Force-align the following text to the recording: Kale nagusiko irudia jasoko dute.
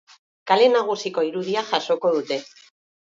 Kale 0.51 0.69
nagusiko 0.75 1.25
irudia 1.27 1.65
jasoko 1.71 2.13
dute. 2.17 2.41